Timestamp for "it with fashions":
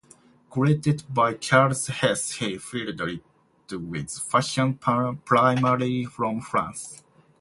3.01-4.77